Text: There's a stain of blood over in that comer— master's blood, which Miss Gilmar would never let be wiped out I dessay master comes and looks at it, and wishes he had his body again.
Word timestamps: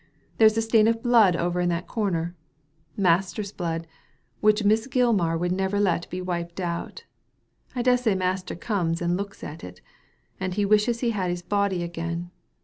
There's 0.39 0.57
a 0.57 0.63
stain 0.63 0.87
of 0.87 1.03
blood 1.03 1.35
over 1.35 1.61
in 1.61 1.69
that 1.69 1.87
comer— 1.87 2.33
master's 3.07 3.51
blood, 3.51 3.85
which 4.39 4.63
Miss 4.63 4.87
Gilmar 4.87 5.37
would 5.37 5.51
never 5.51 5.79
let 5.79 6.09
be 6.09 6.21
wiped 6.23 6.59
out 6.59 7.03
I 7.75 7.83
dessay 7.83 8.15
master 8.17 8.55
comes 8.55 8.99
and 8.99 9.15
looks 9.15 9.43
at 9.43 9.63
it, 9.63 9.79
and 10.39 10.55
wishes 10.57 11.01
he 11.01 11.11
had 11.11 11.29
his 11.29 11.43
body 11.43 11.83
again. 11.83 12.31